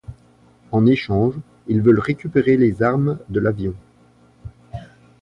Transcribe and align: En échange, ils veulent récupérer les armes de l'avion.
En 0.71 0.87
échange, 0.87 1.35
ils 1.67 1.79
veulent 1.83 1.99
récupérer 1.99 2.57
les 2.57 2.81
armes 2.81 3.19
de 3.29 3.39
l'avion. 3.39 3.75